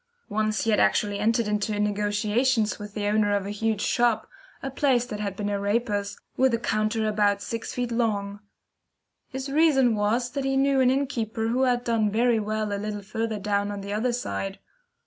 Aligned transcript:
Once 0.29 0.63
he 0.63 0.71
had 0.71 0.79
actually 0.79 1.19
entered 1.19 1.47
into 1.47 1.79
negotiations 1.79 2.79
with 2.79 2.95
the 2.95 3.05
owner 3.05 3.35
of 3.35 3.45
a 3.45 3.51
huge 3.51 3.81
shop, 3.81 4.27
a 4.63 4.71
place 4.71 5.05
that 5.05 5.19
had 5.19 5.35
been 5.35 5.47
a 5.47 5.59
raper's, 5.59 6.17
with 6.35 6.55
a 6.55 6.57
counter 6.57 7.07
about 7.07 7.39
sixty 7.39 7.83
feet 7.83 7.91
long. 7.91 8.39
His 9.27 9.47
reason 9.51 9.93
was 9.93 10.31
that 10.31 10.43
he 10.43 10.57
knew 10.57 10.79
an 10.79 10.89
innkeeper 10.89 11.49
who 11.49 11.61
had 11.65 11.83
done 11.83 12.09
very 12.09 12.39
well 12.39 12.73
a 12.73 12.81
little 12.81 13.03
further 13.03 13.37
down 13.37 13.69
on 13.69 13.81
the 13.81 13.93
other 13.93 14.11
side. 14.11 14.57